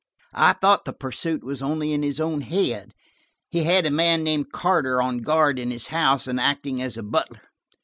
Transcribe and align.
I 0.33 0.53
thought 0.53 0.85
the 0.85 0.93
pursuit 0.93 1.43
was 1.43 1.61
only 1.61 1.93
in 1.93 2.01
his 2.01 2.19
own 2.19 2.41
head. 2.41 2.95
He 3.51 3.65
had 3.65 3.85
a 3.85 3.91
man 3.91 4.23
named 4.23 4.51
Carter 4.51 4.99
on 4.99 5.19
guard 5.19 5.59
in 5.59 5.69
his 5.69 5.85
house, 5.93 6.25
and 6.25 6.39
acting 6.39 6.81
as 6.81 6.97
butler. 6.97 7.51